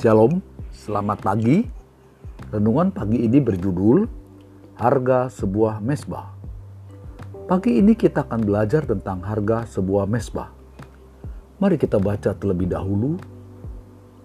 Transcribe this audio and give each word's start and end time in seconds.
Shalom, 0.00 0.40
selamat 0.72 1.20
pagi. 1.20 1.60
Renungan 2.48 2.88
pagi 2.88 3.20
ini 3.20 3.36
berjudul 3.36 4.08
Harga 4.80 5.28
Sebuah 5.28 5.84
Mesbah. 5.84 6.24
Pagi 7.44 7.84
ini 7.84 7.92
kita 7.92 8.24
akan 8.24 8.48
belajar 8.48 8.88
tentang 8.88 9.20
harga 9.20 9.68
sebuah 9.68 10.08
mesbah. 10.08 10.56
Mari 11.60 11.76
kita 11.76 12.00
baca 12.00 12.32
terlebih 12.32 12.72
dahulu 12.72 13.20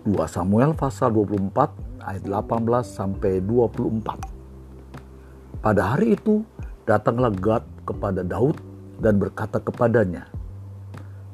2 0.07 0.15
Samuel 0.32 0.71
pasal 0.79 1.11
24 1.11 1.43
ayat 2.07 2.23
18 2.23 2.55
sampai 2.87 3.43
24. 3.43 5.60
Pada 5.60 5.92
hari 5.92 6.15
itu 6.15 6.47
datanglah 6.87 7.36
Gad 7.36 7.68
kepada 7.83 8.23
Daud 8.23 8.64
dan 9.04 9.19
berkata 9.19 9.60
kepadanya, 9.60 10.32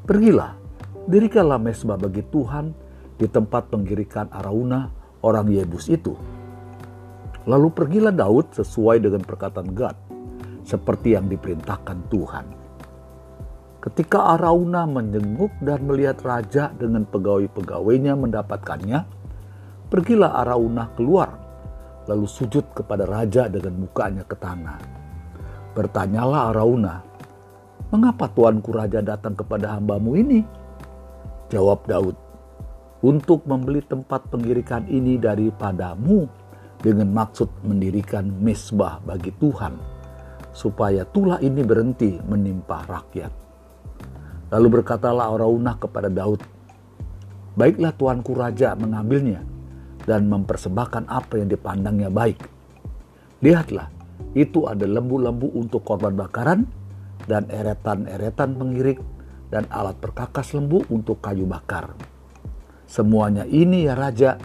Pergilah, 0.10 0.58
dirikanlah 1.06 1.62
mesbah 1.62 2.02
bagi 2.02 2.26
Tuhan 2.26 2.81
di 3.22 3.30
tempat 3.30 3.70
penggirikan 3.70 4.34
Arauna 4.34 4.90
orang 5.22 5.46
Yebus 5.54 5.94
itu. 5.94 6.18
Lalu 7.46 7.70
pergilah 7.70 8.10
Daud 8.10 8.50
sesuai 8.58 8.98
dengan 9.06 9.22
perkataan 9.22 9.70
Gad, 9.78 9.98
seperti 10.66 11.14
yang 11.14 11.30
diperintahkan 11.30 11.98
Tuhan. 12.10 12.46
Ketika 13.82 14.38
Arauna 14.38 14.86
menjenguk 14.86 15.54
dan 15.62 15.86
melihat 15.86 16.22
raja 16.22 16.74
dengan 16.74 17.06
pegawai-pegawainya 17.06 18.14
mendapatkannya, 18.14 19.00
pergilah 19.90 20.42
Arauna 20.42 20.90
keluar, 20.94 21.30
lalu 22.06 22.26
sujud 22.30 22.74
kepada 22.78 23.10
raja 23.10 23.50
dengan 23.50 23.86
mukanya 23.86 24.22
ke 24.26 24.38
tanah. 24.38 24.78
Bertanyalah 25.74 26.54
Arauna, 26.54 27.02
mengapa 27.90 28.30
tuanku 28.30 28.70
raja 28.70 29.02
datang 29.02 29.34
kepada 29.34 29.74
hambamu 29.78 30.14
ini? 30.14 30.46
Jawab 31.50 31.90
Daud, 31.90 32.14
untuk 33.02 33.46
membeli 33.50 33.82
tempat 33.82 34.30
pengirikan 34.30 34.86
ini 34.86 35.18
daripadamu 35.18 36.30
dengan 36.82 37.10
maksud 37.14 37.66
mendirikan 37.66 38.30
mesbah 38.42 39.02
bagi 39.02 39.34
Tuhan, 39.38 39.78
supaya 40.54 41.06
tulah 41.06 41.42
ini 41.42 41.62
berhenti 41.62 42.18
menimpa 42.22 42.86
rakyat. 42.86 43.34
Lalu 44.54 44.82
berkatalah 44.82 45.34
Araunah 45.34 45.78
kepada 45.78 46.10
Daud, 46.10 46.42
Baiklah 47.52 47.92
tuanku 47.92 48.32
raja 48.32 48.72
mengambilnya 48.80 49.44
dan 50.08 50.32
mempersembahkan 50.32 51.12
apa 51.12 51.36
yang 51.36 51.52
dipandangnya 51.52 52.08
baik. 52.08 52.40
Lihatlah, 53.44 53.92
itu 54.32 54.72
ada 54.72 54.88
lembu-lembu 54.88 55.52
untuk 55.60 55.84
korban 55.84 56.16
bakaran 56.16 56.64
dan 57.28 57.52
eretan-eretan 57.52 58.56
pengirik 58.56 59.04
dan 59.52 59.68
alat 59.68 60.00
perkakas 60.00 60.56
lembu 60.56 60.80
untuk 60.88 61.20
kayu 61.20 61.44
bakar. 61.44 61.92
Semuanya 62.92 63.48
ini 63.48 63.88
ya 63.88 63.96
raja 63.96 64.36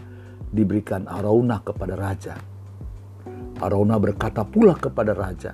diberikan 0.55 1.03
Arauna 1.03 1.59
kepada 1.59 1.99
raja. 1.99 2.39
Arauna 3.59 3.99
berkata 3.99 4.47
pula 4.47 4.71
kepada 4.71 5.11
raja, 5.11 5.51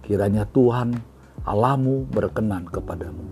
kiranya 0.00 0.48
Tuhan 0.48 0.96
Alamu 1.44 2.08
berkenan 2.08 2.64
kepadamu. 2.64 3.28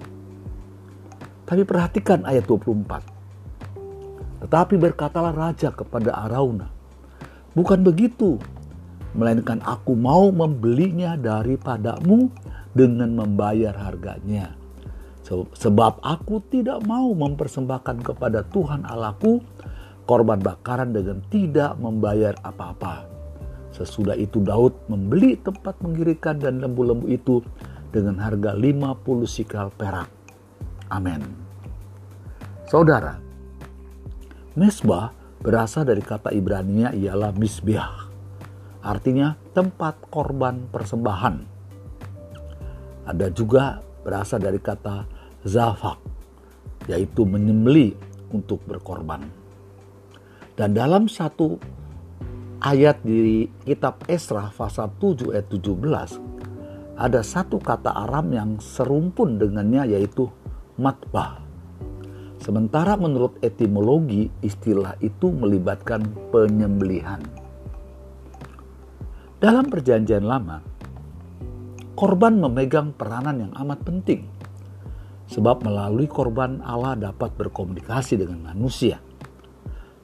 Tapi 1.49 1.65
perhatikan 1.65 2.29
ayat 2.29 2.45
24. 2.45 4.45
Tetapi 4.45 4.75
berkatalah 4.77 5.33
raja 5.33 5.73
kepada 5.73 6.13
Arauna, 6.29 6.69
bukan 7.57 7.81
begitu, 7.81 8.37
melainkan 9.17 9.65
aku 9.65 9.97
mau 9.97 10.29
membelinya 10.29 11.17
daripadamu 11.17 12.29
dengan 12.77 13.17
membayar 13.17 13.73
harganya 13.73 14.61
Sebab 15.31 16.03
aku 16.03 16.43
tidak 16.51 16.83
mau 16.85 17.15
mempersembahkan 17.15 18.03
kepada 18.03 18.43
Tuhan 18.51 18.83
Allahku 18.85 19.39
korban 20.05 20.43
bakaran 20.43 20.91
dengan 20.91 21.23
tidak 21.31 21.79
membayar 21.79 22.35
apa-apa. 22.43 23.07
Sesudah 23.73 24.19
itu 24.19 24.43
Daud 24.45 24.77
membeli 24.91 25.39
tempat 25.41 25.81
mengirikan 25.81 26.37
dan 26.37 26.61
lembu-lembu 26.61 27.09
itu 27.09 27.41
dengan 27.89 28.21
harga 28.21 28.53
50 28.53 28.99
sikal 29.25 29.73
perak. 29.73 30.11
Amin. 30.93 31.25
Saudara, 32.69 33.17
mesbah 34.59 35.17
berasal 35.41 35.89
dari 35.89 36.05
kata 36.05 36.35
Ibrania 36.37 36.93
ialah 36.93 37.33
misbah. 37.33 38.13
Artinya 38.83 39.39
tempat 39.55 40.11
korban 40.11 40.69
persembahan. 40.69 41.37
Ada 43.07 43.31
juga 43.31 43.81
berasal 44.03 44.43
dari 44.43 44.59
kata 44.59 45.07
zafak, 45.47 45.99
yaitu 46.91 47.27
menyembeli 47.27 47.95
untuk 48.35 48.63
berkorban. 48.67 49.23
Dan 50.53 50.77
dalam 50.77 51.09
satu 51.09 51.57
ayat 52.63 53.01
di 53.03 53.49
kitab 53.67 54.05
Esra 54.07 54.53
pasal 54.53 54.93
7 55.01 55.35
ayat 55.35 55.49
17 55.51 56.33
ada 57.03 57.25
satu 57.25 57.59
kata 57.59 57.89
Aram 57.89 58.31
yang 58.31 58.51
serumpun 58.61 59.41
dengannya 59.41 59.97
yaitu 59.97 60.29
matbah. 60.77 61.41
Sementara 62.43 62.99
menurut 62.99 63.39
etimologi 63.41 64.29
istilah 64.43 64.99
itu 64.99 65.31
melibatkan 65.31 66.03
penyembelihan. 66.35 67.23
Dalam 69.43 69.67
perjanjian 69.67 70.23
lama, 70.23 70.63
korban 72.03 72.35
memegang 72.43 72.91
peranan 72.99 73.47
yang 73.47 73.53
amat 73.63 73.87
penting 73.87 74.27
Sebab 75.33 75.65
melalui 75.65 76.05
korban 76.11 76.61
Allah 76.61 76.93
dapat 76.93 77.33
berkomunikasi 77.41 78.21
dengan 78.21 78.53
manusia. 78.53 79.01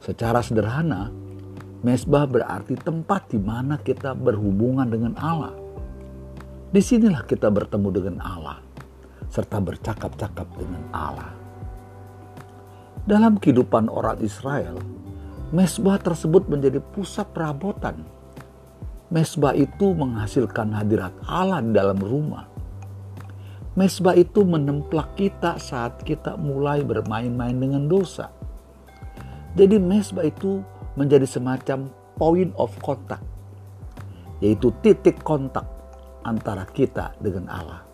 Secara 0.00 0.40
sederhana, 0.40 1.12
mesbah 1.84 2.24
berarti 2.24 2.80
tempat 2.80 3.28
di 3.28 3.36
mana 3.36 3.76
kita 3.76 4.16
berhubungan 4.16 4.88
dengan 4.88 5.12
Allah. 5.20 5.52
Di 6.72 6.80
sinilah 6.80 7.28
kita 7.28 7.52
bertemu 7.52 7.88
dengan 7.92 8.16
Allah, 8.24 8.56
serta 9.28 9.60
bercakap-cakap 9.60 10.48
dengan 10.56 10.80
Allah. 10.96 11.28
Dalam 13.04 13.36
kehidupan 13.36 13.92
orang 13.92 14.16
Israel, 14.24 14.80
mesbah 15.52 16.00
tersebut 16.00 16.48
menjadi 16.48 16.80
pusat 16.80 17.28
perabotan. 17.36 18.00
Mesbah 19.08 19.56
itu 19.56 19.96
menghasilkan 19.96 20.76
hadirat 20.76 21.16
Allah 21.24 21.64
di 21.64 21.72
dalam 21.72 21.96
rumah 21.96 22.58
Mesbah 23.78 24.18
itu 24.18 24.42
menemplak 24.42 25.14
kita 25.14 25.54
saat 25.62 26.02
kita 26.02 26.34
mulai 26.34 26.82
bermain-main 26.82 27.54
dengan 27.54 27.86
dosa. 27.86 28.26
Jadi 29.54 29.78
mesbah 29.78 30.26
itu 30.26 30.66
menjadi 30.98 31.22
semacam 31.22 31.86
point 32.18 32.50
of 32.58 32.74
contact, 32.82 33.22
yaitu 34.42 34.74
titik 34.82 35.22
kontak 35.22 35.62
antara 36.26 36.66
kita 36.66 37.14
dengan 37.22 37.46
Allah. 37.46 37.86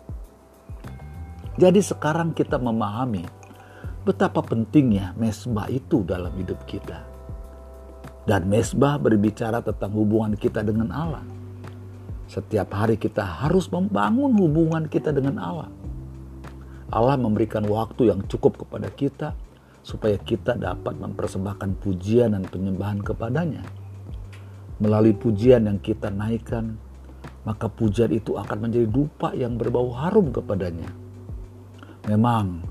Jadi 1.61 1.85
sekarang 1.85 2.33
kita 2.33 2.57
memahami 2.57 3.21
betapa 4.01 4.41
pentingnya 4.41 5.13
mesbah 5.21 5.69
itu 5.69 6.01
dalam 6.01 6.33
hidup 6.33 6.65
kita. 6.65 7.05
Dan 8.25 8.49
mesbah 8.49 8.97
berbicara 8.97 9.61
tentang 9.61 9.93
hubungan 9.93 10.33
kita 10.33 10.65
dengan 10.65 10.89
Allah. 10.89 11.21
Setiap 12.25 12.73
hari 12.73 12.97
kita 12.97 13.21
harus 13.21 13.69
membangun 13.69 14.33
hubungan 14.41 14.89
kita 14.89 15.13
dengan 15.13 15.37
Allah. 15.37 15.69
Allah 16.89 17.17
memberikan 17.21 17.61
waktu 17.69 18.09
yang 18.09 18.25
cukup 18.25 18.65
kepada 18.65 18.89
kita 18.89 19.37
supaya 19.85 20.17
kita 20.17 20.57
dapat 20.57 20.97
mempersembahkan 20.97 21.77
pujian 21.77 22.33
dan 22.33 22.49
penyembahan 22.49 23.05
kepadanya. 23.05 23.61
Melalui 24.81 25.13
pujian 25.13 25.69
yang 25.69 25.77
kita 25.77 26.09
naikkan, 26.09 26.81
maka 27.45 27.69
pujian 27.69 28.09
itu 28.09 28.35
akan 28.35 28.57
menjadi 28.57 28.89
dupa 28.89 29.37
yang 29.37 29.55
berbau 29.55 29.93
harum 29.93 30.33
kepadanya. 30.33 30.89
Memang 32.09 32.65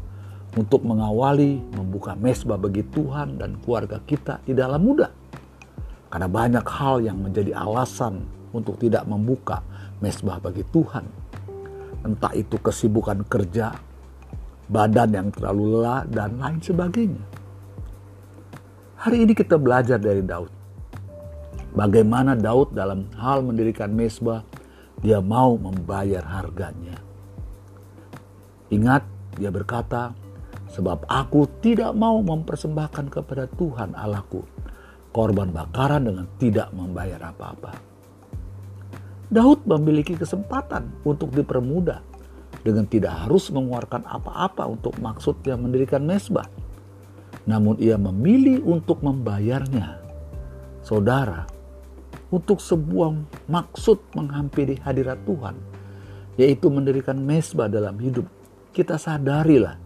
untuk 0.58 0.82
mengawali 0.82 1.62
membuka 1.74 2.18
mesbah 2.18 2.58
bagi 2.58 2.82
Tuhan 2.90 3.38
dan 3.38 3.58
keluarga 3.62 4.02
kita 4.02 4.42
tidaklah 4.42 4.78
mudah. 4.82 5.10
Karena 6.14 6.30
banyak 6.30 6.62
hal 6.62 7.02
yang 7.02 7.18
menjadi 7.18 7.58
alasan 7.58 8.22
untuk 8.54 8.78
tidak 8.78 9.02
membuka 9.02 9.66
mesbah 9.98 10.38
bagi 10.38 10.62
Tuhan. 10.70 11.02
Entah 12.06 12.30
itu 12.38 12.54
kesibukan 12.54 13.26
kerja, 13.26 13.74
badan 14.70 15.10
yang 15.10 15.28
terlalu 15.34 15.74
lelah, 15.74 16.06
dan 16.06 16.38
lain 16.38 16.62
sebagainya. 16.62 17.18
Hari 19.02 19.26
ini 19.26 19.34
kita 19.34 19.58
belajar 19.58 19.98
dari 19.98 20.22
Daud. 20.22 20.54
Bagaimana 21.74 22.38
Daud 22.38 22.78
dalam 22.78 23.10
hal 23.18 23.42
mendirikan 23.42 23.90
mesbah, 23.90 24.46
dia 25.02 25.18
mau 25.18 25.58
membayar 25.58 26.22
harganya. 26.22 26.94
Ingat, 28.70 29.02
dia 29.34 29.50
berkata, 29.50 30.14
sebab 30.70 31.10
aku 31.10 31.50
tidak 31.58 31.90
mau 31.98 32.22
mempersembahkan 32.22 33.10
kepada 33.10 33.50
Tuhan 33.58 33.98
Allahku 33.98 34.63
korban 35.14 35.54
bakaran 35.54 36.10
dengan 36.10 36.26
tidak 36.42 36.74
membayar 36.74 37.30
apa-apa. 37.30 37.78
Daud 39.30 39.62
memiliki 39.64 40.18
kesempatan 40.18 40.90
untuk 41.06 41.30
dipermudah 41.30 42.02
dengan 42.66 42.84
tidak 42.90 43.24
harus 43.24 43.48
mengeluarkan 43.54 44.02
apa-apa 44.02 44.66
untuk 44.66 44.98
maksud 44.98 45.38
yang 45.46 45.62
mendirikan 45.62 46.02
mesbah. 46.02 46.50
namun 47.44 47.76
ia 47.76 48.00
memilih 48.00 48.64
untuk 48.64 49.04
membayarnya. 49.04 50.00
Saudara, 50.80 51.44
untuk 52.32 52.56
sebuah 52.56 53.20
maksud 53.52 54.00
menghampiri 54.16 54.80
hadirat 54.80 55.20
Tuhan, 55.28 55.52
yaitu 56.40 56.72
mendirikan 56.72 57.20
mesbah 57.20 57.68
dalam 57.68 58.00
hidup, 58.00 58.24
kita 58.72 58.96
sadarilah 58.96 59.76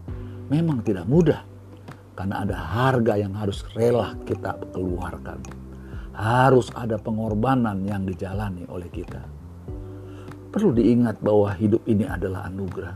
memang 0.47 0.79
tidak 0.87 1.03
mudah 1.03 1.43
karena 2.19 2.43
ada 2.43 2.51
harga 2.51 3.15
yang 3.15 3.31
harus 3.31 3.63
rela 3.71 4.11
kita 4.27 4.59
keluarkan. 4.75 5.39
Harus 6.11 6.67
ada 6.75 6.99
pengorbanan 6.99 7.79
yang 7.87 8.03
dijalani 8.03 8.67
oleh 8.67 8.91
kita. 8.91 9.23
Perlu 10.51 10.75
diingat 10.75 11.23
bahwa 11.23 11.55
hidup 11.55 11.79
ini 11.87 12.03
adalah 12.03 12.51
anugerah. 12.51 12.91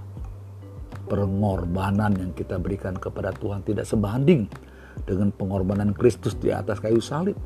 Pengorbanan 1.07 2.19
yang 2.19 2.35
kita 2.35 2.59
berikan 2.59 2.99
kepada 2.99 3.31
Tuhan 3.31 3.63
tidak 3.63 3.87
sebanding 3.87 4.43
dengan 5.07 5.31
pengorbanan 5.31 5.95
Kristus 5.95 6.35
di 6.35 6.51
atas 6.51 6.83
kayu 6.83 6.99
salib. 6.99 7.39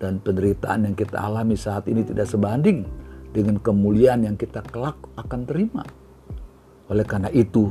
Dan 0.00 0.16
penderitaan 0.24 0.88
yang 0.88 0.96
kita 0.96 1.20
alami 1.20 1.60
saat 1.60 1.92
ini 1.92 2.08
tidak 2.08 2.24
sebanding 2.24 2.88
dengan 3.36 3.60
kemuliaan 3.60 4.24
yang 4.24 4.40
kita 4.40 4.64
kelak 4.72 4.96
akan 5.20 5.44
terima. 5.44 5.84
Oleh 6.88 7.04
karena 7.04 7.28
itu, 7.36 7.68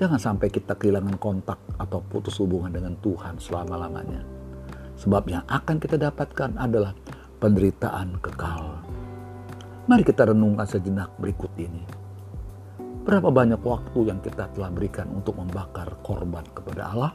Jangan 0.00 0.16
sampai 0.16 0.48
kita 0.48 0.80
kehilangan 0.80 1.20
kontak 1.20 1.60
atau 1.76 2.00
putus 2.00 2.40
hubungan 2.40 2.72
dengan 2.72 2.96
Tuhan 3.04 3.36
selama-lamanya. 3.36 4.24
Sebab 4.96 5.28
yang 5.28 5.44
akan 5.44 5.76
kita 5.76 6.00
dapatkan 6.00 6.56
adalah 6.56 6.96
penderitaan 7.36 8.16
kekal. 8.24 8.80
Mari 9.84 10.00
kita 10.00 10.32
renungkan 10.32 10.64
sejenak 10.64 11.12
berikut 11.20 11.52
ini. 11.60 11.84
Berapa 13.04 13.28
banyak 13.28 13.60
waktu 13.60 14.08
yang 14.08 14.24
kita 14.24 14.48
telah 14.56 14.72
berikan 14.72 15.04
untuk 15.12 15.36
membakar 15.36 15.92
korban 16.00 16.48
kepada 16.48 16.96
Allah? 16.96 17.12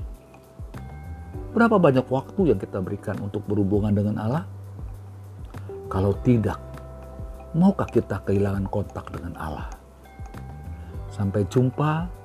Berapa 1.57 1.81
banyak 1.81 2.05
waktu 2.05 2.53
yang 2.53 2.61
kita 2.61 2.85
berikan 2.85 3.17
untuk 3.17 3.41
berhubungan 3.49 3.97
dengan 3.97 4.21
Allah? 4.21 4.45
Kalau 5.89 6.13
tidak, 6.21 6.61
maukah 7.57 7.89
kita 7.89 8.21
kehilangan 8.21 8.69
kontak 8.69 9.09
dengan 9.09 9.33
Allah? 9.41 9.73
Sampai 11.09 11.49
jumpa 11.49 12.24